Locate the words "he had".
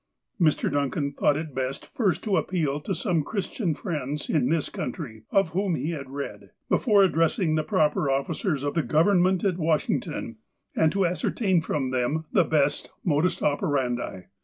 5.75-6.09